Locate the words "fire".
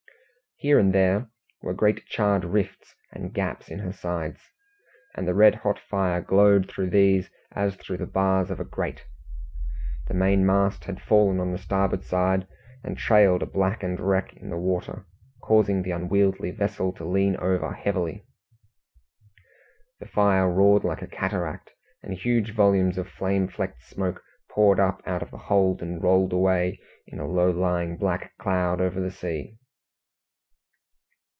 5.79-6.21, 20.07-20.47